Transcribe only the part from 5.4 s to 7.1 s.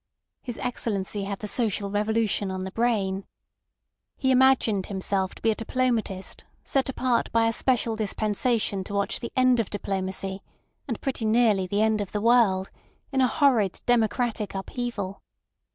be a diplomatist set